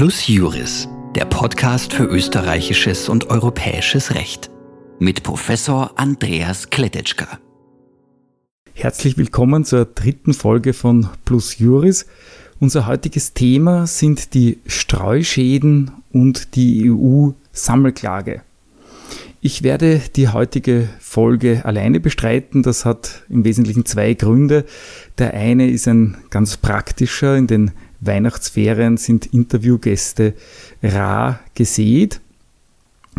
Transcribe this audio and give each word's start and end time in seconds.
Plus 0.00 0.28
Juris, 0.28 0.88
der 1.14 1.26
Podcast 1.26 1.92
für 1.92 2.04
österreichisches 2.04 3.10
und 3.10 3.28
europäisches 3.28 4.14
Recht 4.14 4.50
mit 4.98 5.22
Professor 5.22 5.90
Andreas 5.96 6.70
Kletetschka. 6.70 7.38
Herzlich 8.72 9.18
willkommen 9.18 9.66
zur 9.66 9.84
dritten 9.84 10.32
Folge 10.32 10.72
von 10.72 11.10
Plus 11.26 11.58
Juris. 11.58 12.06
Unser 12.60 12.86
heutiges 12.86 13.34
Thema 13.34 13.86
sind 13.86 14.32
die 14.32 14.60
Streuschäden 14.64 15.90
und 16.14 16.56
die 16.56 16.90
EU-Sammelklage. 16.90 18.40
Ich 19.42 19.62
werde 19.62 20.00
die 20.16 20.28
heutige 20.28 20.88
Folge 20.98 21.66
alleine 21.66 22.00
bestreiten. 22.00 22.62
Das 22.62 22.86
hat 22.86 23.24
im 23.28 23.44
Wesentlichen 23.44 23.84
zwei 23.84 24.14
Gründe. 24.14 24.64
Der 25.18 25.34
eine 25.34 25.68
ist 25.68 25.86
ein 25.86 26.16
ganz 26.30 26.56
praktischer. 26.56 27.36
In 27.36 27.46
den 27.46 27.72
Weihnachtsferien 28.00 28.96
sind 28.96 29.26
Interviewgäste 29.26 30.34
rar 30.82 31.40
gesät. 31.54 32.20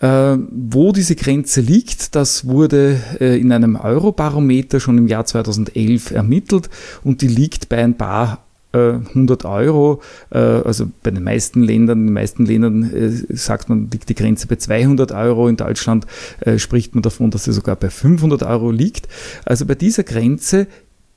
Äh, 0.00 0.38
wo 0.50 0.92
diese 0.92 1.16
Grenze 1.16 1.60
liegt, 1.60 2.14
das 2.14 2.46
wurde 2.46 3.00
äh, 3.20 3.38
in 3.38 3.52
einem 3.52 3.76
Eurobarometer 3.76 4.80
schon 4.80 4.96
im 4.96 5.08
Jahr 5.08 5.26
2011 5.26 6.12
ermittelt 6.12 6.70
und 7.04 7.20
die 7.20 7.28
liegt 7.28 7.68
bei 7.68 7.78
ein 7.84 7.98
paar 7.98 8.44
100 8.72 9.44
äh, 9.44 9.48
Euro, 9.48 10.00
äh, 10.30 10.38
also 10.38 10.88
bei 11.02 11.10
den 11.10 11.24
meisten 11.24 11.62
Ländern, 11.62 12.00
in 12.00 12.06
den 12.06 12.14
meisten 12.14 12.46
Ländern 12.46 12.90
äh, 12.94 13.36
sagt 13.36 13.68
man, 13.68 13.90
liegt 13.90 14.08
die 14.08 14.14
Grenze 14.14 14.46
bei 14.46 14.56
200 14.56 15.12
Euro, 15.12 15.48
in 15.48 15.56
Deutschland 15.56 16.06
spricht 16.56 16.94
man 16.94 17.02
davon, 17.02 17.30
dass 17.30 17.44
sie 17.44 17.52
sogar 17.52 17.76
bei 17.76 17.90
500 17.90 18.42
Euro 18.44 18.70
liegt. 18.70 19.08
Also 19.44 19.66
bei 19.66 19.74
dieser 19.74 20.04
Grenze 20.04 20.66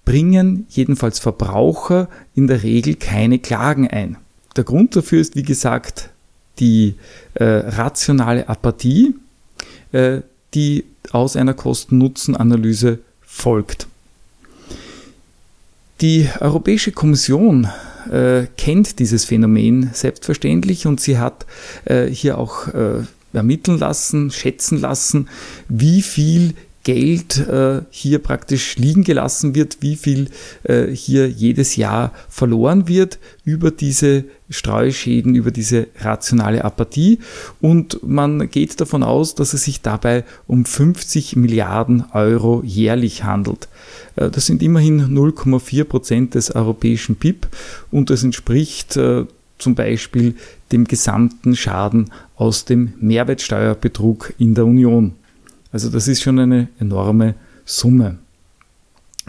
bringen 0.06 0.66
jedenfalls 0.70 1.20
Verbraucher 1.20 2.10
in 2.36 2.48
der 2.48 2.64
Regel 2.64 2.96
keine 2.96 3.40
Klagen 3.40 3.88
ein. 3.88 4.18
Der 4.56 4.64
Grund 4.64 4.96
dafür 4.96 5.22
ist, 5.22 5.36
wie 5.36 5.44
gesagt, 5.44 6.10
die 6.60 6.96
äh, 7.36 7.44
rationale 7.44 8.48
Apathie, 8.50 9.16
äh, 9.92 10.22
die 10.54 10.86
aus 11.12 11.36
einer 11.36 11.54
Kosten-Nutzen-Analyse 11.54 13.00
folgt. 13.22 13.88
Die 16.04 16.28
Europäische 16.42 16.92
Kommission 16.92 17.70
äh, 18.12 18.48
kennt 18.58 19.00
dieses 19.00 19.24
Phänomen 19.24 19.92
selbstverständlich 19.94 20.86
und 20.86 21.00
sie 21.00 21.18
hat 21.18 21.46
äh, 21.86 22.08
hier 22.08 22.40
auch 22.40 22.68
äh, 22.68 23.04
ermitteln 23.32 23.80
lassen, 23.80 24.30
schätzen 24.30 24.82
lassen, 24.82 25.30
wie 25.70 26.02
viel 26.02 26.56
Geld 26.84 27.38
äh, 27.48 27.82
hier 27.92 28.20
praktisch 28.20 28.76
liegen 28.76 29.04
gelassen 29.04 29.56
wird, 29.56 29.78
wie 29.80 29.96
viel 29.96 30.30
äh, 30.64 30.88
hier 30.88 31.30
jedes 31.30 31.78
Jahr 31.78 32.12
verloren 32.28 32.90
wird 32.90 33.20
über 33.46 33.72
diese 33.72 34.26
Streuschäden, 34.50 35.34
über 35.34 35.52
diese 35.52 35.88
rationale 36.00 36.66
Apathie. 36.66 37.20
Und 37.62 38.04
man 38.04 38.50
geht 38.50 38.82
davon 38.82 39.02
aus, 39.02 39.34
dass 39.34 39.54
es 39.54 39.64
sich 39.64 39.82
dabei 39.82 40.26
um 40.46 40.66
50 40.66 41.38
Milliarden 41.38 42.04
Euro 42.12 42.62
jährlich 42.66 43.24
handelt. 43.24 43.70
Äh, 44.18 44.30
das 44.30 44.46
sind 44.46 44.62
immerhin 44.62 45.02
0,4 45.02 45.86
Prozent 45.86 46.36
des 46.36 46.54
europäischen 46.54 47.16
BIP 47.16 47.48
und 47.92 48.10
das 48.10 48.24
entspricht 48.24 48.98
äh, 48.98 49.26
zum 49.58 49.76
Beispiel 49.76 50.36
dem 50.74 50.84
gesamten 50.84 51.56
Schaden 51.56 52.12
aus 52.36 52.66
dem 52.66 52.94
Mehrwertsteuerbetrug 53.00 54.34
in 54.38 54.54
der 54.54 54.66
Union. 54.66 55.14
Also 55.74 55.90
das 55.90 56.08
ist 56.08 56.22
schon 56.22 56.40
eine 56.40 56.70
enorme 56.80 57.36
Summe. 57.66 58.20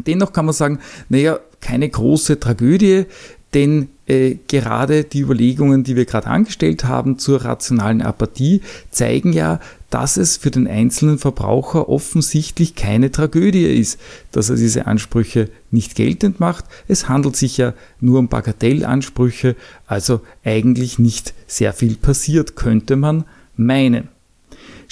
Dennoch 0.06 0.32
kann 0.32 0.44
man 0.44 0.54
sagen, 0.54 0.78
naja, 1.08 1.40
keine 1.60 1.88
große 1.88 2.38
Tragödie, 2.38 3.06
denn 3.54 3.88
äh, 4.06 4.36
gerade 4.48 5.04
die 5.04 5.20
Überlegungen, 5.20 5.84
die 5.84 5.96
wir 5.96 6.04
gerade 6.04 6.26
angestellt 6.26 6.84
haben 6.84 7.18
zur 7.18 7.44
rationalen 7.44 8.02
Apathie, 8.02 8.60
zeigen 8.90 9.32
ja, 9.32 9.60
dass 9.88 10.16
es 10.16 10.36
für 10.36 10.50
den 10.50 10.66
einzelnen 10.66 11.18
Verbraucher 11.18 11.88
offensichtlich 11.88 12.74
keine 12.74 13.12
Tragödie 13.12 13.64
ist, 13.64 13.98
dass 14.32 14.50
er 14.50 14.56
diese 14.56 14.86
Ansprüche 14.86 15.48
nicht 15.70 15.94
geltend 15.94 16.40
macht. 16.40 16.64
Es 16.88 17.08
handelt 17.08 17.36
sich 17.36 17.56
ja 17.56 17.74
nur 18.00 18.18
um 18.18 18.28
Bagatellansprüche, 18.28 19.56
also 19.86 20.20
eigentlich 20.44 20.98
nicht 20.98 21.32
sehr 21.46 21.72
viel 21.72 21.94
passiert, 21.94 22.56
könnte 22.56 22.96
man 22.96 23.24
meinen. 23.56 24.08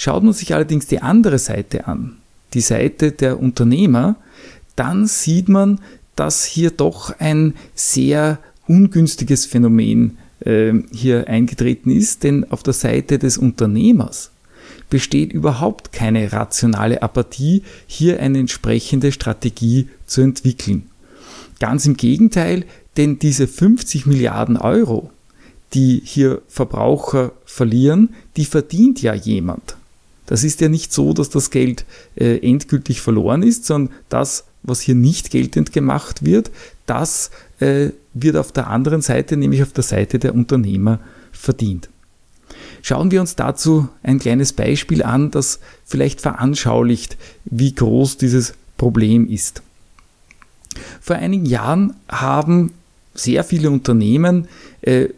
Schaut 0.03 0.21
man 0.21 0.33
sich 0.33 0.53
allerdings 0.53 0.85
die 0.85 1.01
andere 1.01 1.39
Seite 1.39 1.87
an, 1.87 2.17
die 2.53 2.59
Seite 2.59 3.13
der 3.13 3.39
Unternehmer, 3.39 4.17
dann 4.75 5.07
sieht 5.07 5.47
man, 5.47 5.79
dass 6.17 6.43
hier 6.43 6.71
doch 6.71 7.17
ein 7.19 7.53
sehr 7.73 8.39
ungünstiges 8.67 9.45
Phänomen 9.45 10.17
äh, 10.41 10.73
hier 10.91 11.29
eingetreten 11.29 11.89
ist, 11.89 12.25
denn 12.25 12.51
auf 12.51 12.63
der 12.63 12.73
Seite 12.73 13.17
des 13.17 13.37
Unternehmers 13.37 14.31
besteht 14.89 15.31
überhaupt 15.31 15.93
keine 15.93 16.33
rationale 16.33 17.01
Apathie, 17.01 17.63
hier 17.87 18.19
eine 18.19 18.39
entsprechende 18.39 19.13
Strategie 19.13 19.87
zu 20.05 20.19
entwickeln. 20.19 20.89
Ganz 21.61 21.85
im 21.85 21.95
Gegenteil, 21.95 22.65
denn 22.97 23.19
diese 23.19 23.47
50 23.47 24.05
Milliarden 24.05 24.57
Euro, 24.57 25.11
die 25.73 26.01
hier 26.03 26.41
Verbraucher 26.49 27.31
verlieren, 27.45 28.09
die 28.35 28.43
verdient 28.43 29.01
ja 29.01 29.13
jemand. 29.13 29.77
Das 30.33 30.43
ist 30.43 30.61
ja 30.61 30.67
nicht 30.67 30.91
so, 30.91 31.13
dass 31.13 31.29
das 31.29 31.51
Geld 31.51 31.85
äh, 32.15 32.39
endgültig 32.39 33.01
verloren 33.01 33.43
ist, 33.43 33.65
sondern 33.65 33.93
das, 34.09 34.45
was 34.63 34.81
hier 34.81 34.95
nicht 34.95 35.29
geltend 35.29 35.73
gemacht 35.73 36.25
wird, 36.25 36.49
das 36.87 37.29
äh, 37.59 37.89
wird 38.15 38.37
auf 38.37 38.51
der 38.51 38.65
anderen 38.65 39.03
Seite, 39.03 39.37
nämlich 39.37 39.61
auf 39.61 39.73
der 39.73 39.83
Seite 39.83 40.17
der 40.17 40.33
Unternehmer, 40.33 40.99
verdient. 41.31 41.87
Schauen 42.81 43.11
wir 43.11 43.21
uns 43.21 43.35
dazu 43.35 43.89
ein 44.01 44.17
kleines 44.17 44.53
Beispiel 44.53 45.03
an, 45.03 45.29
das 45.29 45.59
vielleicht 45.85 46.19
veranschaulicht, 46.19 47.15
wie 47.45 47.75
groß 47.75 48.17
dieses 48.17 48.55
Problem 48.75 49.29
ist. 49.29 49.61
Vor 50.99 51.17
einigen 51.17 51.45
Jahren 51.45 51.93
haben 52.09 52.73
sehr 53.13 53.43
viele 53.43 53.69
Unternehmen 53.69 54.47
äh, 54.81 55.09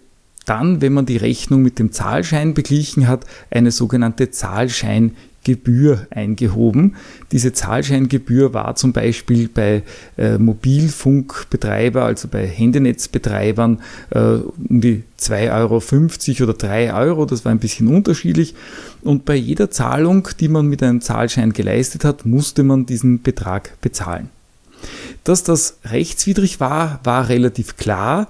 dann, 0.46 0.82
wenn 0.82 0.94
man 0.94 1.06
die 1.06 1.18
Rechnung 1.18 1.62
mit 1.62 1.80
dem 1.80 1.92
Zahlschein 1.92 2.54
beglichen 2.54 3.08
hat, 3.08 3.26
eine 3.50 3.72
sogenannte 3.72 4.32
Zahlscheingebühr 4.32 6.08
eingehoben. 6.12 6.96
Diese 7.32 7.52
Zahlscheingebühr 7.52 8.54
war 8.54 8.76
zum 8.76 8.94
Beispiel 8.94 9.50
bei 9.50 9.84
äh, 10.18 10.38
Mobilfunkbetreiber, 10.38 12.04
also 12.04 12.28
bei 12.28 12.48
Handynetzbetreibern, 12.48 13.82
äh, 14.12 14.20
um 14.20 14.82
die 14.82 15.04
2,50 15.20 16.42
Euro 16.42 16.50
oder 16.50 16.58
3 16.58 16.94
Euro, 16.94 17.26
das 17.26 17.44
war 17.44 17.52
ein 17.52 17.60
bisschen 17.60 17.88
unterschiedlich. 17.88 18.54
Und 19.02 19.26
bei 19.26 19.36
jeder 19.36 19.72
Zahlung, 19.72 20.28
die 20.40 20.48
man 20.48 20.68
mit 20.68 20.84
einem 20.84 21.02
Zahlschein 21.02 21.54
geleistet 21.54 22.06
hat, 22.06 22.26
musste 22.26 22.64
man 22.64 22.86
diesen 22.86 23.22
Betrag 23.22 23.82
bezahlen. 23.82 24.30
Dass 25.24 25.44
das 25.44 25.78
rechtswidrig 25.86 26.60
war, 26.60 27.00
war 27.04 27.30
relativ 27.30 27.78
klar, 27.78 28.28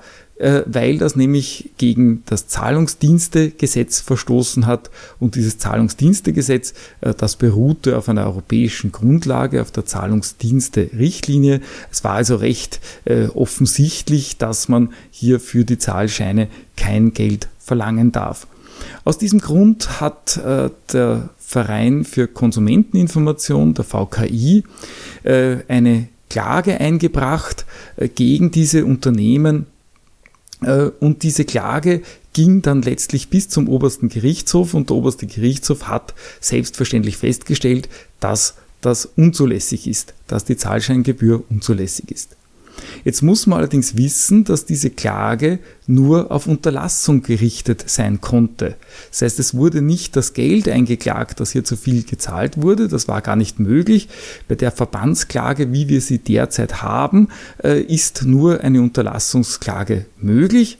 weil 0.65 0.97
das 0.97 1.15
nämlich 1.15 1.71
gegen 1.77 2.23
das 2.25 2.47
Zahlungsdienstegesetz 2.47 4.01
verstoßen 4.01 4.65
hat. 4.65 4.89
Und 5.19 5.35
dieses 5.35 5.57
Zahlungsdienstegesetz, 5.57 6.73
äh, 7.01 7.13
das 7.13 7.37
beruhte 7.37 7.97
auf 7.97 8.09
einer 8.09 8.25
europäischen 8.25 8.91
Grundlage, 8.91 9.61
auf 9.61 9.71
der 9.71 9.85
Zahlungsdienste-Richtlinie. 9.85 11.61
Es 11.89 12.03
war 12.03 12.13
also 12.13 12.35
recht 12.35 12.81
äh, 13.05 13.27
offensichtlich, 13.27 14.37
dass 14.37 14.67
man 14.67 14.89
hier 15.09 15.39
für 15.39 15.63
die 15.63 15.77
Zahlscheine 15.77 16.49
kein 16.75 17.13
Geld 17.13 17.47
verlangen 17.59 18.11
darf. 18.11 18.47
Aus 19.05 19.17
diesem 19.17 19.39
Grund 19.39 20.01
hat 20.01 20.37
der 20.93 21.29
Verein 21.39 22.03
für 22.03 22.27
Konsumenteninformation, 22.27 23.73
der 23.73 23.85
VKI, 23.85 24.63
eine 25.23 26.09
Klage 26.29 26.77
eingebracht 26.79 27.65
gegen 28.15 28.51
diese 28.51 28.85
Unternehmen, 28.85 29.61
äh, 29.61 29.74
und 30.99 31.23
diese 31.23 31.45
Klage 31.45 32.01
ging 32.33 32.61
dann 32.61 32.81
letztlich 32.81 33.29
bis 33.29 33.49
zum 33.49 33.69
obersten 33.69 34.09
Gerichtshof 34.09 34.73
und 34.73 34.89
der 34.89 34.97
oberste 34.97 35.25
Gerichtshof 35.25 35.87
hat 35.87 36.13
selbstverständlich 36.41 37.17
festgestellt, 37.17 37.87
dass 38.19 38.55
das 38.81 39.05
unzulässig 39.15 39.87
ist, 39.87 40.13
dass 40.27 40.45
die 40.45 40.57
Zahlscheingebühr 40.57 41.43
unzulässig 41.49 42.11
ist. 42.11 42.35
Jetzt 43.03 43.21
muss 43.21 43.47
man 43.47 43.59
allerdings 43.59 43.97
wissen, 43.97 44.43
dass 44.43 44.65
diese 44.65 44.89
Klage 44.89 45.59
nur 45.87 46.31
auf 46.31 46.47
Unterlassung 46.47 47.21
gerichtet 47.21 47.83
sein 47.87 48.21
konnte. 48.21 48.75
Das 49.11 49.21
heißt, 49.21 49.39
es 49.39 49.53
wurde 49.53 49.81
nicht 49.81 50.15
das 50.15 50.33
Geld 50.33 50.67
eingeklagt, 50.67 51.39
dass 51.39 51.51
hier 51.51 51.63
zu 51.63 51.75
viel 51.75 52.03
gezahlt 52.03 52.61
wurde. 52.61 52.87
Das 52.87 53.07
war 53.07 53.21
gar 53.21 53.35
nicht 53.35 53.59
möglich. 53.59 54.09
Bei 54.47 54.55
der 54.55 54.71
Verbandsklage, 54.71 55.71
wie 55.71 55.89
wir 55.89 56.01
sie 56.01 56.19
derzeit 56.19 56.81
haben, 56.81 57.29
äh, 57.63 57.81
ist 57.81 58.23
nur 58.25 58.61
eine 58.61 58.81
Unterlassungsklage 58.81 60.05
möglich. 60.17 60.77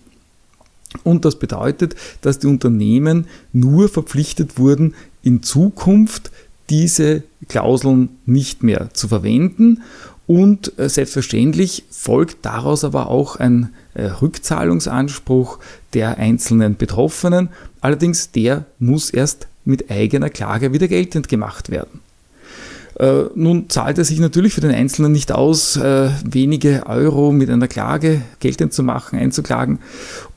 Und 1.03 1.25
das 1.25 1.37
bedeutet, 1.37 1.95
dass 2.21 2.39
die 2.39 2.47
Unternehmen 2.47 3.27
nur 3.53 3.89
verpflichtet 3.89 4.57
wurden, 4.57 4.95
in 5.23 5.43
Zukunft 5.43 6.31
diese 6.69 7.23
Klauseln 7.47 8.09
nicht 8.25 8.63
mehr 8.63 8.89
zu 8.93 9.07
verwenden 9.07 9.83
und 10.27 10.77
äh, 10.79 10.89
selbstverständlich 10.89 11.83
folgt 11.91 12.45
daraus 12.45 12.83
aber 12.83 13.09
auch 13.09 13.35
ein 13.35 13.73
äh, 13.93 14.05
Rückzahlungsanspruch 14.05 15.59
der 15.93 16.17
einzelnen 16.17 16.77
Betroffenen. 16.77 17.49
Allerdings 17.81 18.31
der 18.31 18.65
muss 18.79 19.09
erst 19.09 19.47
mit 19.65 19.91
eigener 19.91 20.29
Klage 20.29 20.73
wieder 20.73 20.87
geltend 20.87 21.27
gemacht 21.27 21.69
werden. 21.69 22.01
Äh, 22.99 23.25
nun 23.35 23.69
zahlt 23.69 23.97
es 23.99 24.07
sich 24.07 24.19
natürlich 24.19 24.53
für 24.53 24.61
den 24.61 24.71
Einzelnen 24.71 25.11
nicht 25.11 25.31
aus, 25.31 25.77
wenige 25.77 26.85
Euro 26.87 27.31
mit 27.31 27.49
einer 27.49 27.67
Klage 27.67 28.21
geltend 28.39 28.73
zu 28.73 28.83
machen, 28.83 29.19
einzuklagen. 29.19 29.79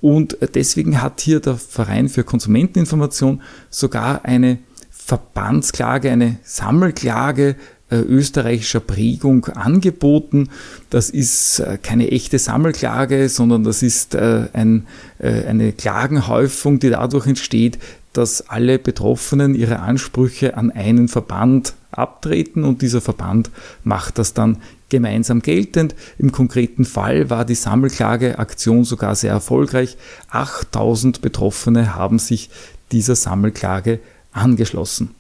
Und 0.01 0.37
deswegen 0.55 1.01
hat 1.01 1.21
hier 1.21 1.41
der 1.41 1.57
Verein 1.57 2.09
für 2.09 2.25
Konsumenteninformation 2.25 3.43
sogar 3.71 4.25
eine 4.25 4.59
Verbandsklage, 4.91 6.11
eine 6.11 6.39
Sammelklage 6.43 7.57
österreichischer 7.97 8.81
Prägung 8.81 9.47
angeboten. 9.47 10.51
Das 10.91 11.11
ist 11.11 11.61
äh, 11.61 11.79
keine 11.83 12.11
echte 12.11 12.39
Sammelklage, 12.39 13.29
sondern 13.29 13.65
das 13.65 13.83
ist 13.83 14.15
äh, 14.15 14.49
ein, 14.53 14.87
eine 15.21 15.73
Klagenhäufung, 15.73 16.79
die 16.79 16.91
dadurch 16.91 17.27
entsteht, 17.27 17.79
dass 18.13 18.49
alle 18.49 18.79
Betroffenen 18.79 19.55
ihre 19.55 19.81
Ansprüche 19.81 20.57
an 20.57 20.71
einen 20.71 21.09
Verband 21.09 21.75
abtreten 21.91 22.65
und 22.65 22.83
dieser 22.83 23.01
Verband 23.01 23.51
macht 23.85 24.19
das 24.19 24.35
dann 24.35 24.59
gemeinsam 24.89 25.41
geltend. 25.41 25.95
Im 26.19 26.33
konkreten 26.33 26.85
Fall 26.85 27.31
war 27.31 27.45
die 27.45 27.55
Sammelklageaktion 27.55 28.85
sogar 28.85 29.15
sehr 29.15 29.33
erfolgreich. 29.33 29.97
8000 30.31 31.21
Betroffene 31.21 31.95
haben 31.95 32.19
sich 32.19 32.51
dieser 32.93 33.17
Sammelklage 33.17 34.01
angeschlossen. 34.33 35.15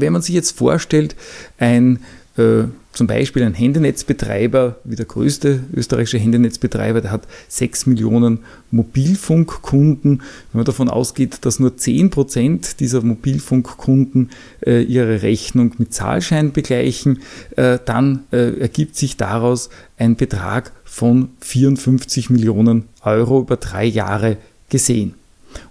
Wenn 0.00 0.12
man 0.12 0.22
sich 0.22 0.34
jetzt 0.34 0.56
vorstellt, 0.56 1.16
ein 1.58 2.00
äh, 2.36 2.64
zum 2.92 3.06
Beispiel 3.06 3.42
ein 3.42 3.54
Handynetzbetreiber, 3.54 4.76
wie 4.84 4.96
der 4.96 5.06
größte 5.06 5.64
österreichische 5.74 6.18
Handynetzbetreiber, 6.18 7.00
der 7.00 7.10
hat 7.10 7.22
6 7.48 7.86
Millionen 7.86 8.40
Mobilfunkkunden. 8.70 10.18
Wenn 10.18 10.58
man 10.58 10.64
davon 10.64 10.90
ausgeht, 10.90 11.38
dass 11.46 11.58
nur 11.58 11.70
10% 11.70 12.76
dieser 12.76 13.02
Mobilfunkkunden 13.02 14.30
äh, 14.66 14.82
ihre 14.82 15.22
Rechnung 15.22 15.72
mit 15.78 15.94
Zahlschein 15.94 16.52
begleichen, 16.52 17.20
äh, 17.56 17.78
dann 17.82 18.24
äh, 18.30 18.60
ergibt 18.60 18.96
sich 18.96 19.16
daraus 19.16 19.70
ein 19.96 20.16
Betrag 20.16 20.72
von 20.84 21.30
54 21.40 22.28
Millionen 22.28 22.84
Euro 23.02 23.40
über 23.40 23.56
drei 23.56 23.86
Jahre 23.86 24.36
gesehen. 24.68 25.14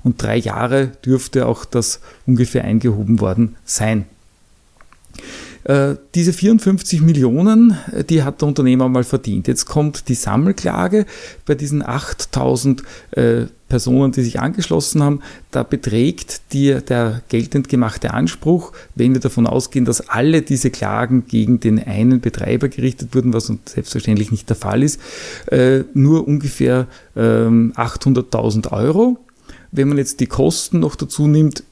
Und 0.03 0.21
drei 0.21 0.37
Jahre 0.37 0.87
dürfte 1.05 1.47
auch 1.47 1.65
das 1.65 1.99
ungefähr 2.25 2.63
eingehoben 2.63 3.19
worden 3.19 3.55
sein. 3.65 4.05
Äh, 5.63 5.95
diese 6.15 6.33
54 6.33 7.01
Millionen, 7.01 7.77
äh, 7.91 8.03
die 8.03 8.23
hat 8.23 8.41
der 8.41 8.47
Unternehmer 8.47 8.89
mal 8.89 9.03
verdient. 9.03 9.47
Jetzt 9.47 9.65
kommt 9.65 10.07
die 10.09 10.15
Sammelklage 10.15 11.05
bei 11.45 11.53
diesen 11.53 11.85
8000 11.85 12.81
äh, 13.11 13.45
Personen, 13.69 14.11
die 14.11 14.23
sich 14.23 14.39
angeschlossen 14.39 15.03
haben. 15.03 15.21
Da 15.51 15.63
beträgt 15.63 16.41
die, 16.51 16.75
der 16.81 17.21
geltend 17.29 17.69
gemachte 17.69 18.11
Anspruch, 18.11 18.73
wenn 18.95 19.13
wir 19.13 19.21
davon 19.21 19.45
ausgehen, 19.45 19.85
dass 19.85 20.09
alle 20.09 20.41
diese 20.41 20.71
Klagen 20.71 21.25
gegen 21.27 21.59
den 21.59 21.81
einen 21.81 22.21
Betreiber 22.21 22.67
gerichtet 22.67 23.15
wurden, 23.15 23.33
was 23.33 23.53
selbstverständlich 23.65 24.31
nicht 24.31 24.49
der 24.49 24.57
Fall 24.57 24.83
ist, 24.83 24.99
nur 25.93 26.27
ungefähr 26.27 26.87
800.000 27.15 28.55
ähm, 28.55 28.71
Euro. 28.71 29.17
Wenn 29.71 29.87
man 29.87 29.97
jetzt 29.97 30.19
die 30.19 30.27
Kosten 30.27 30.79
noch 30.79 30.95
dazu 30.95 31.27
nimmt, 31.27 31.63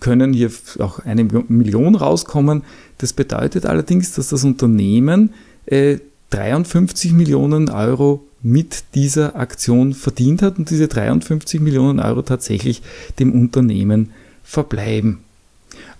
können 0.00 0.32
hier 0.32 0.50
auch 0.78 1.00
eine 1.00 1.24
Million 1.24 1.94
rauskommen. 1.94 2.62
Das 2.98 3.12
bedeutet 3.12 3.66
allerdings, 3.66 4.12
dass 4.12 4.28
das 4.28 4.44
Unternehmen 4.44 5.34
äh, 5.66 5.98
53 6.30 7.12
Millionen 7.12 7.68
Euro 7.68 8.24
mit 8.42 8.84
dieser 8.94 9.36
Aktion 9.36 9.92
verdient 9.92 10.42
hat 10.42 10.58
und 10.58 10.70
diese 10.70 10.88
53 10.88 11.60
Millionen 11.60 12.00
Euro 12.00 12.22
tatsächlich 12.22 12.82
dem 13.18 13.32
Unternehmen 13.32 14.10
verbleiben. 14.42 15.18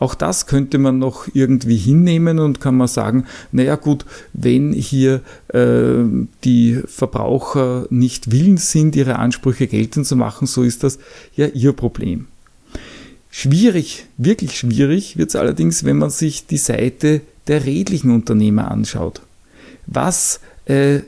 Auch 0.03 0.17
das 0.17 0.47
könnte 0.47 0.79
man 0.79 0.99
noch 0.99 1.29
irgendwie 1.33 1.77
hinnehmen 1.77 2.41
und 2.41 2.61
kann 2.61 2.77
man 2.77 2.89
sagen, 2.89 3.25
naja 3.53 3.77
gut, 3.77 4.05
wenn 4.33 4.73
hier 4.73 5.21
äh, 5.55 6.03
die 6.43 6.83
Verbraucher 6.87 7.87
nicht 7.89 8.33
willens 8.33 8.73
sind, 8.73 8.97
ihre 8.97 9.21
Ansprüche 9.21 9.69
geltend 9.69 10.09
zu 10.09 10.17
machen, 10.17 10.49
so 10.49 10.65
ist 10.65 10.83
das 10.83 10.99
ja 11.37 11.47
ihr 11.47 11.73
Problem. 11.73 12.27
Schwierig, 13.31 14.07
wirklich 14.17 14.59
schwierig 14.59 15.19
wird 15.19 15.29
es 15.29 15.37
allerdings, 15.37 15.85
wenn 15.85 15.99
man 15.99 16.11
sich 16.11 16.49
die 16.49 16.57
Seite 16.57 17.21
der 17.47 17.65
redlichen 17.65 18.11
Unternehmer 18.11 18.73
anschaut. 18.73 19.23
Was 19.87 20.41
äh, 20.65 21.03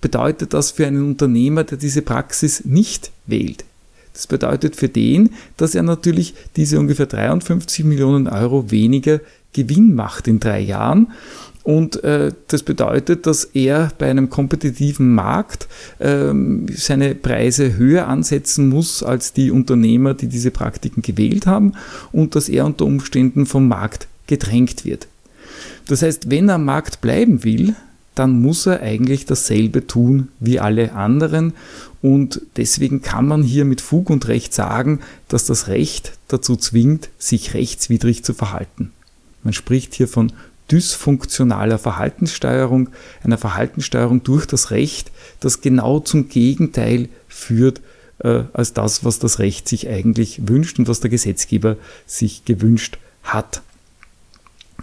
bedeutet 0.00 0.54
das 0.54 0.70
für 0.70 0.86
einen 0.86 1.04
Unternehmer, 1.04 1.64
der 1.64 1.76
diese 1.76 2.00
Praxis 2.00 2.64
nicht 2.64 3.10
wählt? 3.26 3.66
Das 4.18 4.26
bedeutet 4.26 4.74
für 4.74 4.88
den, 4.88 5.30
dass 5.56 5.76
er 5.76 5.84
natürlich 5.84 6.34
diese 6.56 6.80
ungefähr 6.80 7.06
53 7.06 7.84
Millionen 7.84 8.26
Euro 8.26 8.72
weniger 8.72 9.20
Gewinn 9.52 9.94
macht 9.94 10.26
in 10.26 10.40
drei 10.40 10.58
Jahren. 10.58 11.12
Und 11.62 12.02
äh, 12.02 12.32
das 12.48 12.64
bedeutet, 12.64 13.26
dass 13.28 13.44
er 13.44 13.92
bei 13.96 14.10
einem 14.10 14.28
kompetitiven 14.28 15.14
Markt 15.14 15.68
äh, 16.00 16.32
seine 16.74 17.14
Preise 17.14 17.76
höher 17.76 18.08
ansetzen 18.08 18.68
muss 18.68 19.04
als 19.04 19.34
die 19.34 19.52
Unternehmer, 19.52 20.14
die 20.14 20.26
diese 20.26 20.50
Praktiken 20.50 21.02
gewählt 21.02 21.46
haben 21.46 21.74
und 22.10 22.34
dass 22.34 22.48
er 22.48 22.66
unter 22.66 22.86
Umständen 22.86 23.46
vom 23.46 23.68
Markt 23.68 24.08
gedrängt 24.26 24.84
wird. 24.84 25.06
Das 25.86 26.02
heißt, 26.02 26.28
wenn 26.28 26.48
er 26.48 26.56
am 26.56 26.64
Markt 26.64 27.00
bleiben 27.00 27.44
will, 27.44 27.76
dann 28.18 28.42
muss 28.42 28.66
er 28.66 28.80
eigentlich 28.80 29.26
dasselbe 29.26 29.86
tun 29.86 30.28
wie 30.40 30.58
alle 30.58 30.92
anderen. 30.92 31.52
Und 32.02 32.42
deswegen 32.56 33.02
kann 33.02 33.26
man 33.26 33.42
hier 33.42 33.64
mit 33.64 33.80
Fug 33.80 34.10
und 34.10 34.28
Recht 34.28 34.52
sagen, 34.52 35.00
dass 35.28 35.44
das 35.44 35.68
Recht 35.68 36.12
dazu 36.28 36.56
zwingt, 36.56 37.10
sich 37.18 37.54
rechtswidrig 37.54 38.24
zu 38.24 38.34
verhalten. 38.34 38.92
Man 39.42 39.52
spricht 39.52 39.94
hier 39.94 40.08
von 40.08 40.32
dysfunktionaler 40.70 41.78
Verhaltenssteuerung, 41.78 42.90
einer 43.22 43.38
Verhaltenssteuerung 43.38 44.22
durch 44.22 44.46
das 44.46 44.70
Recht, 44.70 45.10
das 45.40 45.60
genau 45.60 46.00
zum 46.00 46.28
Gegenteil 46.28 47.08
führt 47.28 47.80
äh, 48.18 48.42
als 48.52 48.72
das, 48.74 49.04
was 49.04 49.18
das 49.18 49.38
Recht 49.38 49.68
sich 49.68 49.88
eigentlich 49.88 50.48
wünscht 50.48 50.78
und 50.78 50.88
was 50.88 51.00
der 51.00 51.10
Gesetzgeber 51.10 51.76
sich 52.06 52.44
gewünscht 52.44 52.98
hat. 53.22 53.62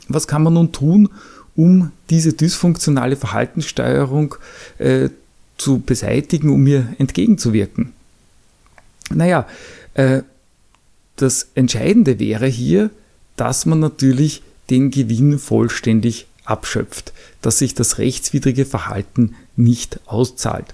Was 0.08 0.27
kann 0.27 0.44
man 0.44 0.54
nun 0.54 0.72
tun, 0.72 1.10
um 1.55 1.91
diese 2.09 2.33
dysfunktionale 2.33 3.15
Verhaltenssteuerung 3.15 4.35
äh, 4.77 5.09
zu 5.57 5.79
beseitigen, 5.79 6.50
um 6.50 6.65
ihr 6.67 6.88
entgegenzuwirken? 6.97 7.93
Naja, 9.09 9.47
äh, 9.93 10.21
das 11.15 11.47
Entscheidende 11.55 12.19
wäre 12.19 12.47
hier, 12.47 12.89
dass 13.38 13.65
man 13.65 13.79
natürlich 13.79 14.43
den 14.69 14.91
Gewinn 14.91 15.39
vollständig 15.39 16.27
abschöpft, 16.43 17.13
dass 17.41 17.59
sich 17.59 17.74
das 17.74 17.97
rechtswidrige 17.97 18.65
Verhalten 18.65 19.35
nicht 19.55 20.00
auszahlt. 20.05 20.74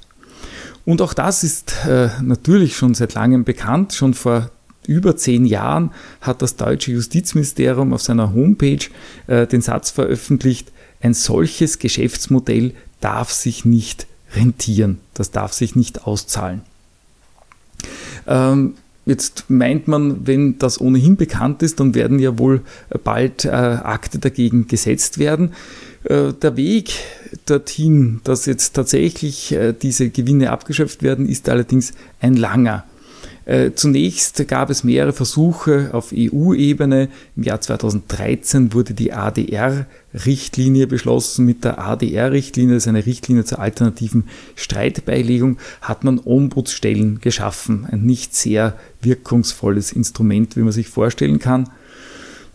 Und 0.85 1.01
auch 1.01 1.13
das 1.13 1.43
ist 1.43 1.85
äh, 1.87 2.09
natürlich 2.21 2.75
schon 2.75 2.93
seit 2.93 3.13
langem 3.13 3.43
bekannt. 3.43 3.93
Schon 3.93 4.13
vor 4.13 4.49
über 4.87 5.15
zehn 5.15 5.45
Jahren 5.45 5.91
hat 6.21 6.41
das 6.41 6.55
deutsche 6.55 6.91
Justizministerium 6.91 7.93
auf 7.93 8.01
seiner 8.01 8.33
Homepage 8.33 8.85
äh, 9.27 9.47
den 9.47 9.61
Satz 9.61 9.91
veröffentlicht, 9.91 10.71
ein 11.01 11.13
solches 11.13 11.79
Geschäftsmodell 11.79 12.73
darf 12.99 13.31
sich 13.31 13.65
nicht 13.65 14.07
rentieren, 14.35 14.99
das 15.13 15.31
darf 15.31 15.53
sich 15.53 15.75
nicht 15.75 16.05
auszahlen. 16.05 16.61
Ähm, 18.27 18.75
Jetzt 19.05 19.45
meint 19.49 19.87
man, 19.87 20.27
wenn 20.27 20.59
das 20.59 20.79
ohnehin 20.79 21.15
bekannt 21.15 21.63
ist, 21.63 21.79
dann 21.79 21.95
werden 21.95 22.19
ja 22.19 22.37
wohl 22.37 22.61
bald 23.03 23.45
äh, 23.45 23.49
Akte 23.49 24.19
dagegen 24.19 24.67
gesetzt 24.67 25.17
werden. 25.17 25.53
Äh, 26.03 26.33
der 26.33 26.55
Weg 26.55 26.93
dorthin, 27.47 28.21
dass 28.23 28.45
jetzt 28.45 28.73
tatsächlich 28.73 29.53
äh, 29.53 29.73
diese 29.73 30.09
Gewinne 30.09 30.51
abgeschöpft 30.51 31.01
werden, 31.01 31.27
ist 31.27 31.49
allerdings 31.49 31.93
ein 32.19 32.35
langer. 32.35 32.83
Äh, 33.45 33.71
zunächst 33.73 34.47
gab 34.47 34.69
es 34.69 34.83
mehrere 34.83 35.13
Versuche 35.13 35.89
auf 35.93 36.13
EU-Ebene. 36.13 37.09
Im 37.35 37.43
Jahr 37.43 37.59
2013 37.59 38.73
wurde 38.73 38.93
die 38.93 39.13
ADR-Richtlinie 39.13 40.85
beschlossen. 40.87 41.45
Mit 41.45 41.63
der 41.63 41.79
ADR-Richtlinie, 41.79 42.75
das 42.75 42.83
ist 42.83 42.87
eine 42.87 43.05
Richtlinie 43.05 43.43
zur 43.43 43.59
alternativen 43.59 44.25
Streitbeilegung, 44.55 45.57
hat 45.81 46.03
man 46.03 46.19
Ombudsstellen 46.23 47.19
geschaffen. 47.19 47.87
Ein 47.89 48.03
nicht 48.03 48.35
sehr 48.35 48.77
wirkungsvolles 49.01 49.91
Instrument, 49.91 50.55
wie 50.55 50.61
man 50.61 50.71
sich 50.71 50.87
vorstellen 50.87 51.39
kann. 51.39 51.69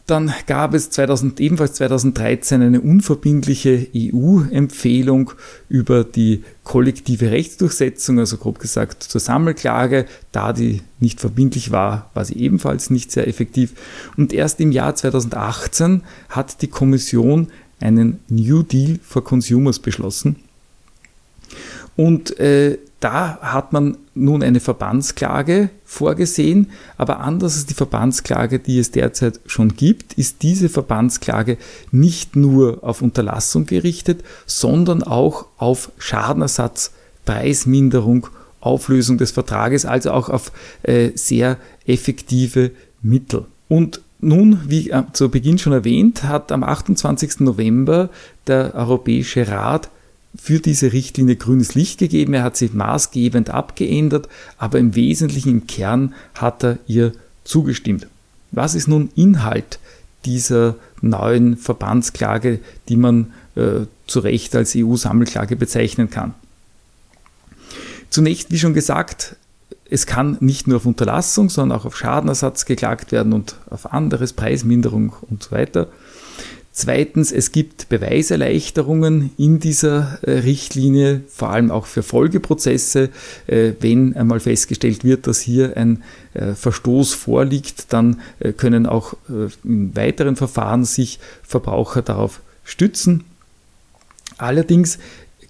Dann 0.06 0.32
gab 0.46 0.72
es 0.72 0.90
2000, 0.90 1.40
ebenfalls 1.40 1.74
2013 1.74 2.62
eine 2.62 2.80
unverbindliche 2.80 3.88
EU-Empfehlung 3.92 5.32
über 5.68 6.04
die 6.04 6.44
kollektive 6.62 7.32
Rechtsdurchsetzung, 7.32 8.20
also 8.20 8.36
grob 8.36 8.60
gesagt 8.60 9.02
zur 9.02 9.20
Sammelklage. 9.20 10.06
Da 10.30 10.52
die 10.52 10.82
nicht 11.00 11.18
verbindlich 11.18 11.72
war, 11.72 12.10
war 12.14 12.24
sie 12.24 12.36
ebenfalls 12.36 12.88
nicht 12.88 13.10
sehr 13.10 13.26
effektiv. 13.26 13.72
Und 14.16 14.32
erst 14.32 14.60
im 14.60 14.70
Jahr 14.70 14.94
2018 14.94 16.02
hat 16.28 16.62
die 16.62 16.68
Kommission 16.68 17.48
einen 17.80 18.20
New 18.28 18.62
Deal 18.62 19.00
for 19.02 19.24
Consumers 19.24 19.80
beschlossen. 19.80 20.36
Und 21.96 22.38
äh, 22.38 22.78
da 23.06 23.38
hat 23.40 23.72
man 23.72 23.98
nun 24.16 24.42
eine 24.42 24.58
Verbandsklage 24.58 25.70
vorgesehen, 25.84 26.72
aber 26.98 27.20
anders 27.20 27.54
als 27.54 27.66
die 27.66 27.74
Verbandsklage, 27.74 28.58
die 28.58 28.80
es 28.80 28.90
derzeit 28.90 29.38
schon 29.46 29.76
gibt, 29.76 30.14
ist 30.14 30.42
diese 30.42 30.68
Verbandsklage 30.68 31.56
nicht 31.92 32.34
nur 32.34 32.82
auf 32.82 33.02
Unterlassung 33.02 33.64
gerichtet, 33.64 34.24
sondern 34.44 35.04
auch 35.04 35.46
auf 35.56 35.92
Schadenersatz, 35.98 36.90
Preisminderung, 37.24 38.26
Auflösung 38.58 39.18
des 39.18 39.30
Vertrages, 39.30 39.86
also 39.86 40.10
auch 40.10 40.28
auf 40.28 40.50
äh, 40.82 41.12
sehr 41.14 41.58
effektive 41.86 42.72
Mittel. 43.02 43.44
Und 43.68 44.00
nun, 44.18 44.62
wie 44.66 44.90
äh, 44.90 45.04
zu 45.12 45.28
Beginn 45.28 45.58
schon 45.58 45.72
erwähnt, 45.72 46.24
hat 46.24 46.50
am 46.50 46.64
28. 46.64 47.38
November 47.38 48.10
der 48.48 48.74
Europäische 48.74 49.46
Rat 49.46 49.90
für 50.38 50.60
diese 50.60 50.92
Richtlinie 50.92 51.36
grünes 51.36 51.74
Licht 51.74 51.98
gegeben. 51.98 52.34
Er 52.34 52.42
hat 52.42 52.56
sie 52.56 52.70
maßgebend 52.72 53.50
abgeändert, 53.50 54.28
aber 54.58 54.78
im 54.78 54.94
Wesentlichen, 54.94 55.50
im 55.50 55.66
Kern 55.66 56.14
hat 56.34 56.64
er 56.64 56.78
ihr 56.86 57.12
zugestimmt. 57.44 58.06
Was 58.52 58.74
ist 58.74 58.88
nun 58.88 59.10
Inhalt 59.14 59.78
dieser 60.24 60.76
neuen 61.00 61.56
Verbandsklage, 61.56 62.60
die 62.88 62.96
man 62.96 63.32
äh, 63.54 63.86
zu 64.06 64.20
Recht 64.20 64.54
als 64.54 64.74
EU-Sammelklage 64.76 65.56
bezeichnen 65.56 66.10
kann? 66.10 66.34
Zunächst, 68.10 68.50
wie 68.50 68.58
schon 68.58 68.74
gesagt, 68.74 69.36
es 69.88 70.06
kann 70.06 70.36
nicht 70.40 70.66
nur 70.66 70.78
auf 70.78 70.86
Unterlassung, 70.86 71.48
sondern 71.48 71.78
auch 71.78 71.84
auf 71.84 71.96
Schadenersatz 71.96 72.64
geklagt 72.64 73.12
werden 73.12 73.32
und 73.32 73.56
auf 73.70 73.92
anderes, 73.92 74.32
Preisminderung 74.32 75.14
und 75.28 75.44
so 75.44 75.52
weiter. 75.52 75.88
Zweitens, 76.78 77.32
es 77.32 77.52
gibt 77.52 77.88
Beweiserleichterungen 77.88 79.30
in 79.38 79.60
dieser 79.60 80.18
äh, 80.20 80.40
Richtlinie, 80.40 81.22
vor 81.26 81.48
allem 81.48 81.70
auch 81.70 81.86
für 81.86 82.02
Folgeprozesse. 82.02 83.08
Äh, 83.46 83.72
wenn 83.80 84.14
einmal 84.14 84.40
festgestellt 84.40 85.02
wird, 85.02 85.26
dass 85.26 85.40
hier 85.40 85.74
ein 85.78 86.02
äh, 86.34 86.52
Verstoß 86.52 87.14
vorliegt, 87.14 87.94
dann 87.94 88.20
können 88.58 88.84
auch 88.84 89.14
in 89.64 89.96
weiteren 89.96 90.36
Verfahren 90.36 90.84
sich 90.84 91.18
Verbraucher 91.42 92.02
darauf 92.02 92.42
stützen. 92.62 93.24
Allerdings 94.36 94.98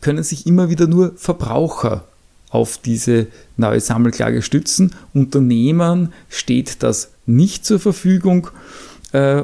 können 0.00 0.22
sich 0.22 0.46
immer 0.46 0.70
wieder 0.70 0.86
nur 0.86 1.14
Verbraucher 1.16 2.04
auf 2.50 2.78
diese 2.78 3.26
neue 3.56 3.80
Sammelklage 3.80 4.42
stützen. 4.42 4.94
Unternehmern 5.12 6.12
steht 6.28 6.84
das 6.84 7.10
nicht 7.26 7.66
zur 7.66 7.80
Verfügung 7.80 8.48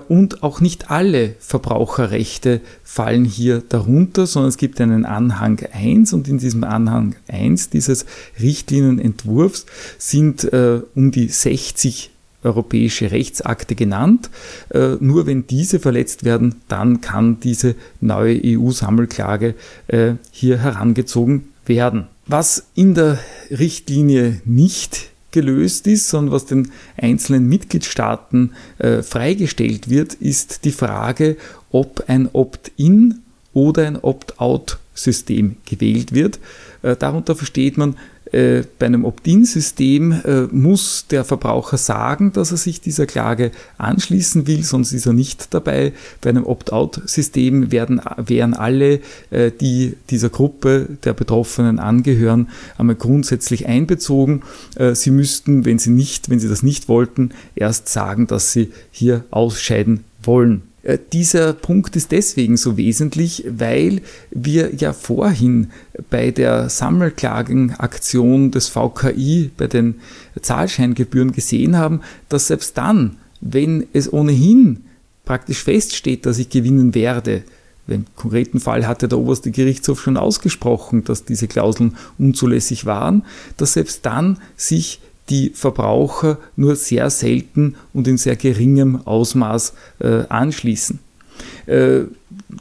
und 0.09 0.43
auch 0.43 0.61
nicht 0.61 0.91
alle 0.91 1.35
Verbraucherrechte 1.39 2.61
fallen 2.85 3.25
hier 3.25 3.63
darunter, 3.67 4.27
sondern 4.27 4.51
es 4.51 4.57
gibt 4.57 4.81
einen 4.81 5.05
Anhang 5.05 5.61
1 5.73 6.13
und 6.13 6.29
in 6.29 6.39
diesem 6.39 6.65
Anhang 6.65 7.15
1 7.29 7.71
dieses 7.71 8.05
Richtlinienentwurfs 8.41 9.67
sind 9.99 10.45
äh, 10.53 10.83
um 10.95 11.11
die 11.11 11.29
60 11.29 12.11
europäische 12.45 13.11
Rechtsakte 13.11 13.75
genannt. 13.75 14.31
Äh, 14.71 14.97
nur 15.01 15.27
wenn 15.27 15.47
diese 15.47 15.81
verletzt 15.81 16.25
werden, 16.25 16.57
dann 16.69 17.01
kann 17.01 17.41
diese 17.41 17.75
neue 18.01 18.41
EU-Sammelklage 18.45 19.55
äh, 19.89 20.15
hier 20.31 20.59
herangezogen 20.59 21.53
werden. 21.67 22.09
Was 22.27 22.67
in 22.75 22.95
der 22.95 23.19
Richtlinie 23.51 24.41
nicht 24.45 25.12
gelöst 25.33 25.87
ist, 25.87 26.09
sondern 26.09 26.33
was 26.33 26.47
den 26.47 26.71
einzelnen 26.97 27.49
Mitgliedstaaten 27.49 28.53
äh, 28.79 29.03
freigestellt 29.03 29.91
wird, 29.91 30.15
ist 30.15 30.65
die 30.65 30.73
Frage, 30.73 31.37
ob 31.71 32.05
ein 32.07 32.29
Opt-in 32.33 33.21
oder 33.53 33.87
ein 33.87 33.97
Opt-out-System 33.97 35.57
gewählt 35.65 36.13
wird. 36.13 36.39
Äh, 36.83 36.97
darunter 36.97 37.35
versteht 37.35 37.77
man, 37.77 37.97
äh, 38.33 38.63
bei 38.79 38.87
einem 38.87 39.05
Opt-in-System 39.05 40.13
äh, 40.13 40.41
muss 40.51 41.07
der 41.11 41.25
Verbraucher 41.25 41.77
sagen, 41.77 42.33
dass 42.33 42.51
er 42.51 42.57
sich 42.57 42.81
dieser 42.81 43.05
Klage 43.07 43.53
anschließen 43.77 44.47
will, 44.47 44.65
sonst 44.65 44.93
ist 44.93 45.07
er 45.07 45.13
nicht 45.13 45.53
dabei. 45.53 45.93
Bei 46.23 46.31
einem 46.31 46.45
Opt-out-System 46.45 47.71
werden, 47.71 48.01
wären 48.17 48.55
alle, 48.55 49.01
äh, 49.31 49.51
die 49.51 49.97
dieser 50.09 50.31
Gruppe 50.31 50.89
der 51.05 51.13
Betroffenen 51.13 51.79
angehören, 51.79 52.49
einmal 52.79 52.97
grundsätzlich 52.97 53.67
einbezogen. 53.67 54.43
Sie 54.95 55.11
müssten, 55.11 55.65
wenn 55.65 55.79
sie 55.79 55.91
nicht, 55.91 56.31
wenn 56.31 56.41
sie 56.41 56.49
das 56.49 56.63
nicht 56.63 56.89
wollten, 56.89 57.31
erst 57.55 57.89
sagen, 57.89 58.27
dass 58.27 58.53
sie 58.53 58.73
hier 58.91 59.25
ausscheiden 59.31 60.05
wollen. 60.23 60.63
Äh, 60.83 60.99
dieser 61.13 61.53
Punkt 61.53 61.97
ist 61.97 62.13
deswegen 62.13 62.57
so 62.57 62.77
wesentlich, 62.77 63.45
weil 63.49 64.03
wir 64.31 64.75
ja 64.75 64.93
vorhin 64.93 65.71
bei 66.11 66.31
der 66.31 66.69
Sammelklagenaktion 66.69 68.51
des 68.51 68.69
VKI 68.69 69.51
bei 69.57 69.67
den 69.67 70.01
Zahlscheingebühren 70.41 71.33
gesehen 71.33 71.77
haben, 71.77 72.01
dass 72.29 72.49
selbst 72.49 72.77
dann, 72.79 73.17
wenn 73.41 73.87
es 73.93 74.13
ohnehin 74.13 74.85
praktisch 75.25 75.63
feststeht, 75.63 76.27
dass 76.27 76.39
ich 76.39 76.49
gewinnen 76.51 76.95
werde, 76.95 77.43
im 77.89 78.07
konkreten 78.15 78.61
Fall 78.61 78.87
hatte 78.87 79.09
der 79.09 79.19
oberste 79.19 79.51
Gerichtshof 79.51 80.01
schon 80.01 80.17
ausgesprochen, 80.17 81.05
dass 81.05 81.25
diese 81.25 81.49
Klauseln 81.49 81.97
unzulässig 82.17 82.87
waren, 82.87 83.25
dass 83.57 83.73
selbst 83.75 84.07
dann 84.07 84.39
sich 84.57 85.01
die 85.33 85.51
Verbraucher 85.55 86.39
nur 86.57 86.77
sehr 86.77 87.09
selten 87.09 87.75
und 87.95 88.07
in 88.07 88.19
sehr 88.19 88.37
geringem 88.37 89.07
Ausmaß 89.07 89.73
äh, 90.01 90.25
anschließen. 90.29 91.01
Äh, 91.67 92.03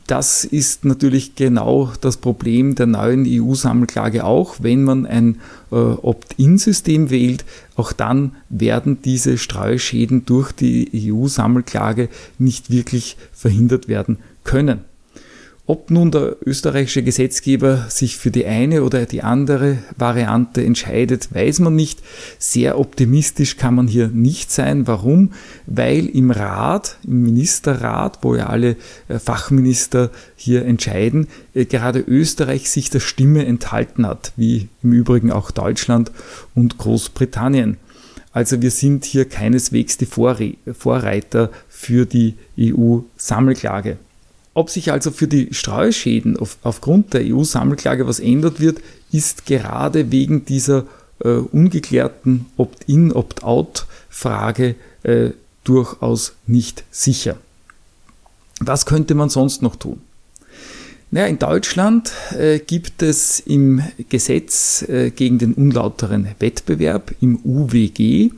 das 0.07 0.45
ist 0.45 0.85
natürlich 0.85 1.35
genau 1.35 1.91
das 1.99 2.15
Problem 2.15 2.75
der 2.75 2.87
neuen 2.87 3.25
EU-Sammelklage 3.27 4.23
auch. 4.23 4.55
Wenn 4.61 4.83
man 4.83 5.05
ein 5.05 5.41
äh, 5.71 5.75
Opt-in-System 5.75 7.09
wählt, 7.09 7.43
auch 7.75 7.91
dann 7.91 8.35
werden 8.49 9.01
diese 9.03 9.37
Streuschäden 9.37 10.25
durch 10.25 10.53
die 10.53 11.11
EU-Sammelklage 11.11 12.07
nicht 12.39 12.71
wirklich 12.71 13.17
verhindert 13.33 13.89
werden 13.89 14.19
können. 14.45 14.85
Ob 15.71 15.89
nun 15.89 16.11
der 16.11 16.35
österreichische 16.45 17.01
Gesetzgeber 17.01 17.85
sich 17.87 18.17
für 18.17 18.29
die 18.29 18.45
eine 18.45 18.83
oder 18.83 19.05
die 19.05 19.23
andere 19.23 19.77
Variante 19.97 20.61
entscheidet, 20.61 21.33
weiß 21.33 21.59
man 21.59 21.77
nicht. 21.77 22.01
Sehr 22.39 22.77
optimistisch 22.77 23.55
kann 23.55 23.75
man 23.75 23.87
hier 23.87 24.09
nicht 24.09 24.51
sein. 24.51 24.85
Warum? 24.85 25.31
Weil 25.67 26.07
im 26.07 26.29
Rat, 26.29 26.97
im 27.05 27.23
Ministerrat, 27.23 28.19
wo 28.21 28.35
ja 28.35 28.47
alle 28.47 28.75
äh, 29.07 29.17
Fachminister 29.17 30.11
hier 30.35 30.65
entscheiden, 30.65 31.29
äh, 31.53 31.63
gerade 31.63 31.99
Österreich 32.01 32.69
sich 32.69 32.89
der 32.89 32.99
Stimme 32.99 33.45
enthalten 33.45 34.05
hat, 34.05 34.33
wie 34.35 34.67
im 34.83 34.91
Übrigen 34.91 35.31
auch 35.31 35.51
Deutschland 35.51 36.11
und 36.53 36.79
Großbritannien. 36.79 37.77
Also 38.33 38.61
wir 38.61 38.71
sind 38.71 39.05
hier 39.05 39.23
keineswegs 39.23 39.95
die 39.95 40.05
Vorreiter 40.05 41.49
für 41.69 42.05
die 42.05 42.35
EU-Sammelklage. 42.59 43.99
Ob 44.53 44.69
sich 44.69 44.91
also 44.91 45.11
für 45.11 45.27
die 45.27 45.53
Streuschäden 45.53 46.37
auf, 46.37 46.57
aufgrund 46.63 47.13
der 47.13 47.21
EU-Sammelklage 47.23 48.05
was 48.07 48.19
ändert 48.19 48.59
wird, 48.59 48.81
ist 49.11 49.45
gerade 49.45 50.11
wegen 50.11 50.45
dieser 50.45 50.85
äh, 51.23 51.29
ungeklärten 51.29 52.45
Opt-in, 52.57 53.11
Opt-out-Frage 53.13 54.75
äh, 55.03 55.29
durchaus 55.63 56.33
nicht 56.47 56.83
sicher. 56.91 57.37
Was 58.59 58.85
könnte 58.85 59.15
man 59.15 59.29
sonst 59.29 59.61
noch 59.61 59.75
tun? 59.75 60.01
Naja, 61.11 61.27
in 61.27 61.39
Deutschland 61.39 62.11
äh, 62.37 62.59
gibt 62.59 63.01
es 63.01 63.41
im 63.41 63.81
Gesetz 64.09 64.83
äh, 64.83 65.11
gegen 65.11 65.39
den 65.39 65.53
unlauteren 65.53 66.27
Wettbewerb, 66.39 67.13
im 67.19 67.39
UWG, 67.43 68.31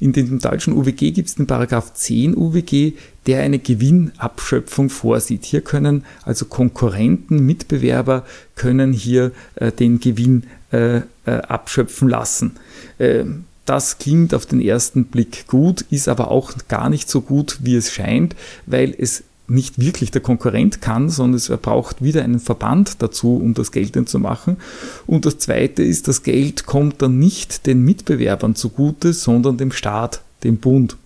in 0.00 0.12
dem 0.12 0.38
deutschen 0.38 0.72
UWG 0.72 1.12
gibt 1.12 1.28
es 1.28 1.34
den 1.34 1.46
Paragraph 1.46 1.92
10 1.92 2.34
UWG, 2.34 2.94
der 3.26 3.42
eine 3.42 3.58
Gewinnabschöpfung 3.58 4.88
vorsieht. 4.88 5.44
Hier 5.44 5.60
können 5.60 6.04
also 6.24 6.46
Konkurrenten, 6.46 7.44
Mitbewerber 7.44 8.24
können 8.56 8.94
hier 8.94 9.32
äh, 9.56 9.70
den 9.70 10.00
Gewinn 10.00 10.44
äh, 10.72 10.96
äh, 10.98 11.02
abschöpfen 11.26 12.08
lassen. 12.08 12.52
Äh, 12.98 13.24
das 13.66 13.98
klingt 13.98 14.34
auf 14.34 14.46
den 14.46 14.60
ersten 14.60 15.04
Blick 15.04 15.46
gut, 15.46 15.82
ist 15.90 16.08
aber 16.08 16.30
auch 16.30 16.52
gar 16.68 16.88
nicht 16.88 17.08
so 17.08 17.20
gut, 17.20 17.58
wie 17.60 17.76
es 17.76 17.92
scheint, 17.92 18.34
weil 18.66 18.94
es 18.96 19.22
nicht 19.50 19.78
wirklich 19.80 20.10
der 20.10 20.20
Konkurrent 20.20 20.80
kann, 20.80 21.10
sondern 21.10 21.36
es 21.36 21.48
braucht 21.48 22.02
wieder 22.02 22.22
einen 22.22 22.40
Verband 22.40 23.02
dazu, 23.02 23.36
um 23.36 23.54
das 23.54 23.72
geltend 23.72 24.08
zu 24.08 24.18
machen. 24.18 24.56
Und 25.06 25.26
das 25.26 25.38
Zweite 25.38 25.82
ist, 25.82 26.08
das 26.08 26.22
Geld 26.22 26.66
kommt 26.66 27.02
dann 27.02 27.18
nicht 27.18 27.66
den 27.66 27.84
Mitbewerbern 27.84 28.54
zugute, 28.54 29.12
sondern 29.12 29.56
dem 29.56 29.72
Staat, 29.72 30.22
dem 30.44 30.58
Bund. 30.58 30.96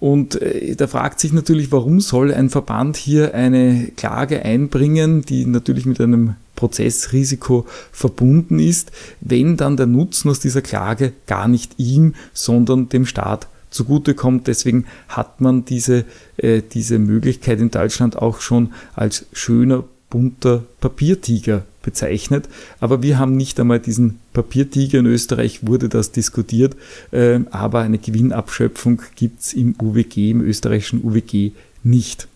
Und 0.00 0.40
äh, 0.42 0.74
da 0.76 0.86
fragt 0.86 1.20
sich 1.20 1.32
natürlich, 1.32 1.72
warum 1.72 2.00
soll 2.00 2.34
ein 2.34 2.50
Verband 2.50 2.96
hier 2.96 3.34
eine 3.34 3.90
Klage 3.96 4.44
einbringen, 4.44 5.22
die 5.22 5.46
natürlich 5.46 5.86
mit 5.86 6.00
einem 6.00 6.34
Prozessrisiko 6.56 7.66
verbunden 7.90 8.58
ist, 8.58 8.92
wenn 9.20 9.56
dann 9.56 9.76
der 9.76 9.86
Nutzen 9.86 10.30
aus 10.30 10.40
dieser 10.40 10.62
Klage 10.62 11.12
gar 11.26 11.48
nicht 11.48 11.78
ihm, 11.78 12.14
sondern 12.32 12.88
dem 12.90 13.06
Staat 13.06 13.48
zugutekommt. 13.74 14.46
Deswegen 14.46 14.86
hat 15.08 15.40
man 15.40 15.64
diese, 15.64 16.04
äh, 16.36 16.62
diese 16.62 16.98
Möglichkeit 16.98 17.60
in 17.60 17.70
Deutschland 17.70 18.16
auch 18.16 18.40
schon 18.40 18.72
als 18.94 19.26
schöner, 19.32 19.84
bunter 20.08 20.62
Papiertiger 20.80 21.64
bezeichnet. 21.82 22.48
Aber 22.80 23.02
wir 23.02 23.18
haben 23.18 23.36
nicht 23.36 23.58
einmal 23.58 23.80
diesen 23.80 24.20
Papiertiger. 24.32 25.00
In 25.00 25.06
Österreich 25.06 25.66
wurde 25.66 25.88
das 25.88 26.12
diskutiert, 26.12 26.76
äh, 27.10 27.40
aber 27.50 27.80
eine 27.80 27.98
Gewinnabschöpfung 27.98 29.02
gibt 29.16 29.40
es 29.40 29.52
im 29.52 29.74
UWG, 29.80 30.30
im 30.30 30.40
österreichischen 30.40 31.04
UWG 31.04 31.50
nicht. 31.82 32.28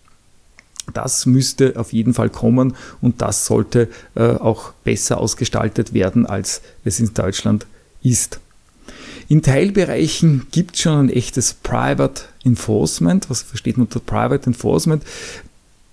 Das 0.93 1.25
müsste 1.25 1.73
auf 1.77 1.93
jeden 1.93 2.13
Fall 2.13 2.29
kommen 2.29 2.75
und 2.99 3.21
das 3.21 3.45
sollte 3.45 3.89
äh, 4.15 4.23
auch 4.23 4.73
besser 4.83 5.19
ausgestaltet 5.19 5.93
werden, 5.93 6.25
als 6.25 6.61
es 6.83 6.99
in 6.99 7.13
Deutschland 7.13 7.65
ist. 8.01 8.39
In 9.29 9.43
Teilbereichen 9.43 10.47
gibt 10.51 10.75
es 10.75 10.81
schon 10.81 11.05
ein 11.05 11.09
echtes 11.11 11.53
Private 11.53 12.23
Enforcement. 12.43 13.29
Was 13.29 13.43
versteht 13.43 13.77
man 13.77 13.85
unter 13.85 13.99
Private 13.99 14.47
Enforcement? 14.47 15.03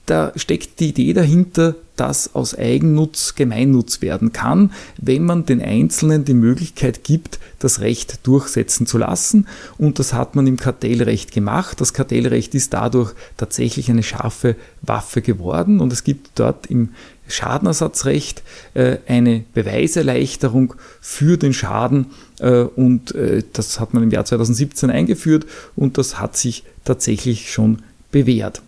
Da 0.07 0.33
steckt 0.37 0.81
die 0.81 0.89
Idee 0.89 1.13
dahinter, 1.13 1.75
dass 1.97 2.35
aus 2.35 2.57
Eigennutz 2.57 3.35
Gemeinnutz 3.35 4.01
werden 4.01 4.33
kann, 4.33 4.73
wenn 4.97 5.25
man 5.25 5.45
den 5.45 5.61
Einzelnen 5.61 6.25
die 6.25 6.33
Möglichkeit 6.33 7.05
gibt, 7.05 7.39
das 7.59 7.81
Recht 7.81 8.27
durchsetzen 8.27 8.87
zu 8.87 8.97
lassen. 8.97 9.47
Und 9.77 9.99
das 9.99 10.15
hat 10.15 10.35
man 10.35 10.47
im 10.47 10.57
Kartellrecht 10.57 11.31
gemacht. 11.31 11.79
Das 11.83 11.93
Kartellrecht 11.93 12.55
ist 12.55 12.73
dadurch 12.73 13.13
tatsächlich 13.37 13.91
eine 13.91 14.03
scharfe 14.03 14.57
Waffe 14.81 15.21
geworden 15.21 15.81
und 15.81 15.93
es 15.93 16.05
gibt 16.05 16.31
dort 16.37 16.69
im 16.69 16.91
Schadenersatzrecht 17.29 18.43
äh, 18.75 18.99
eine 19.07 19.45
Beweiserleichterung 19.53 20.75
für 21.01 21.37
den 21.37 21.53
Schaden 21.53 22.07
und 22.41 23.15
äh, 23.15 23.43
das 23.53 23.81
hat 23.81 23.95
man 23.95 24.03
im 24.03 24.11
Jahr 24.11 24.25
2017 24.25 24.91
eingeführt 24.91 25.47
und 25.75 25.99
das 25.99 26.21
hat 26.21 26.37
sich 26.37 26.65
tatsächlich 26.85 27.51
schon 27.51 27.83
bewährt. 28.11 28.63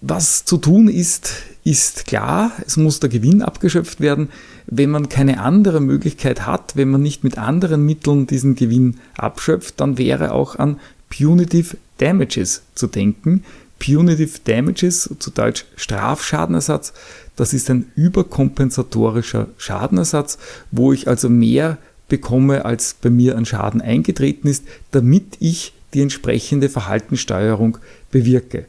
Was 0.00 0.44
zu 0.44 0.58
tun 0.58 0.88
ist, 0.88 1.32
ist 1.64 2.06
klar, 2.06 2.52
es 2.64 2.76
muss 2.76 3.00
der 3.00 3.10
Gewinn 3.10 3.42
abgeschöpft 3.42 4.00
werden. 4.00 4.28
Wenn 4.66 4.90
man 4.90 5.08
keine 5.08 5.40
andere 5.40 5.80
Möglichkeit 5.80 6.46
hat, 6.46 6.76
wenn 6.76 6.90
man 6.90 7.02
nicht 7.02 7.24
mit 7.24 7.38
anderen 7.38 7.84
Mitteln 7.84 8.26
diesen 8.26 8.54
Gewinn 8.54 8.98
abschöpft, 9.16 9.80
dann 9.80 9.98
wäre 9.98 10.32
auch 10.32 10.56
an 10.56 10.78
Punitive 11.10 11.76
Damages 11.98 12.62
zu 12.74 12.86
denken. 12.86 13.42
Punitive 13.78 14.40
Damages, 14.44 15.10
zu 15.18 15.30
Deutsch 15.30 15.64
Strafschadenersatz, 15.76 16.92
das 17.36 17.52
ist 17.52 17.68
ein 17.70 17.92
überkompensatorischer 17.94 19.48
Schadenersatz, 19.58 20.38
wo 20.70 20.92
ich 20.92 21.08
also 21.08 21.28
mehr 21.28 21.78
bekomme, 22.08 22.64
als 22.64 22.94
bei 22.94 23.10
mir 23.10 23.36
an 23.36 23.44
Schaden 23.44 23.80
eingetreten 23.80 24.48
ist, 24.48 24.64
damit 24.90 25.36
ich 25.40 25.74
die 25.92 26.02
entsprechende 26.02 26.68
Verhaltenssteuerung 26.68 27.78
bewirke. 28.10 28.66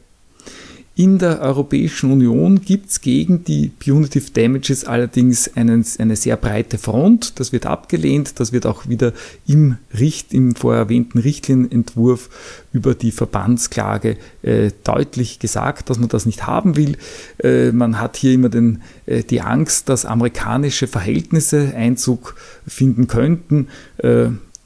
In 0.98 1.18
der 1.18 1.40
Europäischen 1.42 2.10
Union 2.10 2.60
gibt 2.60 2.90
es 2.90 3.00
gegen 3.00 3.44
die 3.44 3.68
Punitive 3.68 4.32
Damages 4.32 4.84
allerdings 4.84 5.48
einen, 5.56 5.86
eine 6.00 6.16
sehr 6.16 6.36
breite 6.36 6.76
Front. 6.76 7.38
Das 7.38 7.52
wird 7.52 7.66
abgelehnt. 7.66 8.40
Das 8.40 8.50
wird 8.52 8.66
auch 8.66 8.88
wieder 8.88 9.12
im, 9.46 9.76
Richt, 9.96 10.34
im 10.34 10.56
vorher 10.56 10.82
erwähnten 10.82 11.18
Richtlinienentwurf 11.20 12.28
über 12.72 12.96
die 12.96 13.12
Verbandsklage 13.12 14.16
äh, 14.42 14.72
deutlich 14.82 15.38
gesagt, 15.38 15.88
dass 15.88 16.00
man 16.00 16.08
das 16.08 16.26
nicht 16.26 16.48
haben 16.48 16.74
will. 16.74 16.96
Äh, 17.44 17.70
man 17.70 18.00
hat 18.00 18.16
hier 18.16 18.32
immer 18.32 18.48
den, 18.48 18.82
äh, 19.06 19.22
die 19.22 19.40
Angst, 19.40 19.88
dass 19.88 20.04
amerikanische 20.04 20.88
Verhältnisse 20.88 21.74
Einzug 21.76 22.34
finden 22.66 23.06
könnten. 23.06 23.68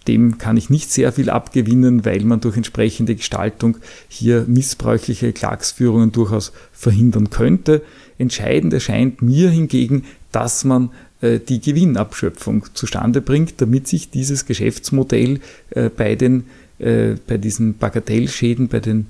Dem 0.08 0.38
kann 0.38 0.56
ich 0.56 0.70
nicht 0.70 0.90
sehr 0.90 1.12
viel 1.12 1.30
abgewinnen, 1.30 2.04
weil 2.04 2.24
man 2.24 2.40
durch 2.40 2.56
entsprechende 2.56 3.14
Gestaltung 3.14 3.76
hier 4.08 4.44
missbräuchliche 4.46 5.32
Klagsführungen 5.32 6.12
durchaus 6.12 6.52
verhindern 6.72 7.30
könnte. 7.30 7.82
Entscheidend 8.18 8.72
erscheint 8.72 9.22
mir 9.22 9.50
hingegen, 9.50 10.04
dass 10.32 10.64
man 10.64 10.90
äh, 11.22 11.38
die 11.38 11.60
Gewinnabschöpfung 11.60 12.66
zustande 12.74 13.20
bringt, 13.20 13.60
damit 13.60 13.88
sich 13.88 14.10
dieses 14.10 14.44
Geschäftsmodell 14.44 15.40
äh, 15.70 15.88
bei, 15.88 16.16
den, 16.16 16.44
äh, 16.78 17.14
bei 17.26 17.38
diesen 17.38 17.78
Bagatellschäden, 17.78 18.68
bei 18.68 18.80
den 18.80 19.06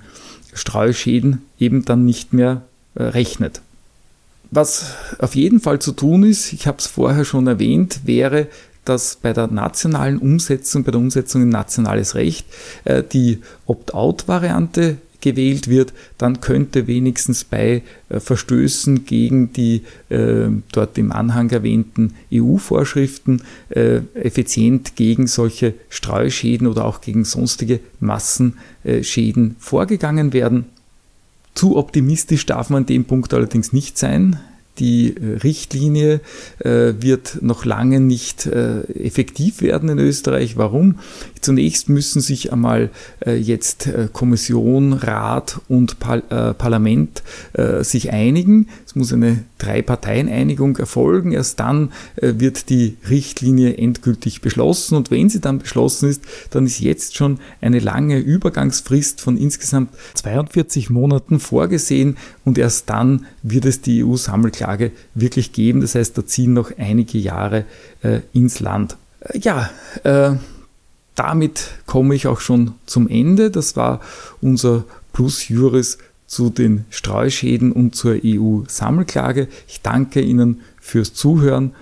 Streuschäden 0.53 1.41
eben 1.59 1.85
dann 1.85 2.05
nicht 2.05 2.35
mehr 2.35 2.63
rechnet. 2.95 3.63
Was 4.51 4.95
auf 5.19 5.35
jeden 5.35 5.61
Fall 5.61 5.79
zu 5.79 5.93
tun 5.93 6.25
ist, 6.25 6.53
ich 6.53 6.67
habe 6.67 6.77
es 6.77 6.87
vorher 6.87 7.25
schon 7.25 7.47
erwähnt, 7.47 8.01
wäre 8.05 8.49
dass 8.85 9.17
bei 9.17 9.33
der 9.33 9.47
nationalen 9.47 10.19
Umsetzung, 10.19 10.85
bei 10.85 10.91
der 10.91 11.01
Umsetzung 11.01 11.43
in 11.43 11.49
nationales 11.49 12.15
Recht 12.15 12.47
äh, 12.85 13.03
die 13.03 13.39
Opt-out-Variante 13.67 14.99
gewählt 15.23 15.69
wird, 15.69 15.95
dann 16.19 16.43
könnte 16.43 16.87
wenigstens 16.87 17.45
bei 17.45 17.83
äh, 18.11 18.21
Verstößen 18.21 19.07
gegen 19.07 19.55
die 19.55 19.83
äh, 20.11 20.49
dort 20.73 20.99
im 20.99 21.13
Anhang 21.13 21.49
erwähnten 21.49 22.13
EU-Vorschriften 22.31 23.43
äh, 23.71 24.01
effizient 24.15 24.97
gegen 24.97 25.27
solche 25.27 25.73
Streuschäden 25.89 26.67
oder 26.67 26.85
auch 26.85 27.01
gegen 27.01 27.25
sonstige 27.25 27.81
Massenschäden 28.01 29.57
vorgegangen 29.59 30.35
werden. 30.35 30.67
Zu 31.55 31.77
optimistisch 31.77 32.45
darf 32.45 32.69
man 32.69 32.83
an 32.83 32.87
dem 32.87 33.05
Punkt 33.05 33.33
allerdings 33.33 33.73
nicht 33.73 33.97
sein. 33.97 34.41
Die 34.79 35.15
äh, 35.15 35.39
Richtlinie 35.43 36.21
äh, 36.61 36.95
wird 36.99 37.43
noch 37.43 37.65
lange 37.65 38.01
nicht 38.01 38.47
äh, 38.47 38.81
effektiv 38.83 39.61
werden 39.61 39.91
in 39.91 39.99
Österreich. 39.99 40.57
Warum? 40.57 40.99
Zunächst 41.41 41.89
müssen 41.89 42.23
sich 42.23 42.53
einmal 42.53 42.91
äh, 43.27 43.35
jetzt 43.35 43.87
äh, 43.87 44.09
Kommission, 44.13 44.93
Rat 44.95 45.61
und 45.69 45.99
Par 45.99 46.23
äh, 46.31 46.55
Parlament 46.55 47.23
sich 47.81 48.13
einigen. 48.13 48.69
Es 48.93 48.97
muss 48.97 49.11
eine 49.11 49.45
Drei-Parteien-Einigung 49.57 50.77
erfolgen. 50.77 51.33
Erst 51.33 51.61
dann 51.61 51.93
wird 52.17 52.69
die 52.69 52.99
Richtlinie 53.09 53.79
endgültig 53.79 54.43
beschlossen. 54.43 54.97
Und 54.97 55.11
wenn 55.11 55.31
sie 55.31 55.41
dann 55.41 55.61
beschlossen 55.61 56.11
ist, 56.11 56.23
dann 56.51 56.67
ist 56.67 56.79
jetzt 56.79 57.17
schon 57.17 57.39
eine 57.63 57.79
lange 57.79 58.19
Übergangsfrist 58.19 59.23
von 59.23 59.39
insgesamt 59.39 59.95
42 60.13 60.91
Monaten 60.91 61.41
vorgesehen. 61.41 62.19
Und 62.45 62.59
erst 62.59 62.91
dann 62.91 63.25
wird 63.43 63.65
es 63.65 63.81
die 63.81 64.05
EU-Sammelklage 64.05 64.93
wirklich 65.15 65.53
geben. 65.53 65.81
Das 65.81 65.95
heißt, 65.95 66.19
da 66.19 66.27
ziehen 66.27 66.53
noch 66.53 66.71
einige 66.77 67.17
Jahre 67.17 67.65
ins 68.35 68.61
Land. 68.61 68.99
Ja, 69.33 69.71
äh, 70.05 70.33
damit 71.15 71.69
komme 71.87 72.15
ich 72.15 72.27
auch 72.27 72.41
schon 72.41 72.75
zum 72.85 73.09
Ende. 73.09 73.51
Das 73.51 73.75
war 73.75 74.03
unser 74.43 74.85
Plus 75.15 75.49
Juris 75.49 75.97
zu 76.33 76.49
den 76.49 76.87
Streuschäden 76.89 77.73
und 77.73 77.95
zur 77.95 78.17
EU-Sammelklage. 78.25 79.49
Ich 79.69 79.83
danke 79.83 80.23
Ihnen 80.23 80.63
fürs 80.81 81.13
Zuhören. 81.13 81.73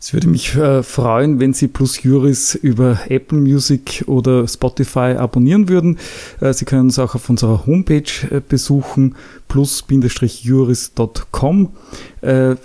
Es 0.00 0.12
würde 0.12 0.26
mich 0.26 0.56
äh, 0.56 0.82
freuen, 0.82 1.38
wenn 1.38 1.54
Sie 1.54 1.68
Plus 1.68 2.02
Juris 2.02 2.56
über 2.56 2.98
Apple 3.08 3.38
Music 3.38 4.02
oder 4.08 4.48
Spotify 4.48 5.14
abonnieren 5.16 5.68
würden. 5.68 5.98
Äh, 6.40 6.52
Sie 6.52 6.64
können 6.64 6.86
uns 6.86 6.98
auch 6.98 7.14
auf 7.14 7.30
unserer 7.30 7.64
Homepage 7.64 8.10
äh, 8.32 8.40
besuchen, 8.40 9.14
plus-juris.com. 9.46 11.68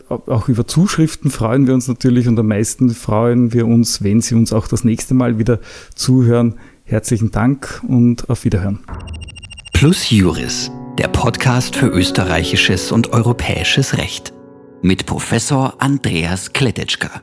Auch 0.07 0.49
über 0.49 0.65
Zuschriften 0.65 1.29
freuen 1.29 1.67
wir 1.67 1.75
uns 1.75 1.87
natürlich 1.87 2.27
und 2.27 2.39
am 2.39 2.47
meisten 2.47 2.89
freuen 2.89 3.53
wir 3.53 3.67
uns, 3.67 4.01
wenn 4.01 4.21
Sie 4.21 4.33
uns 4.33 4.53
auch 4.53 4.67
das 4.67 4.83
nächste 4.83 5.13
Mal 5.13 5.37
wieder 5.37 5.59
zuhören. 5.93 6.55
Herzlichen 6.85 7.29
Dank 7.29 7.83
und 7.87 8.31
auf 8.31 8.43
Wiederhören. 8.45 8.79
Plus 9.73 10.09
Juris, 10.09 10.71
der 10.97 11.07
Podcast 11.09 11.75
für 11.75 11.87
österreichisches 11.87 12.91
und 12.91 13.13
europäisches 13.13 13.97
Recht 13.97 14.33
mit 14.81 15.05
Professor 15.05 15.75
Andreas 15.79 16.53
Kletetschka. 16.53 17.21